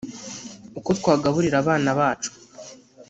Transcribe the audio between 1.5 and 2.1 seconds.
abana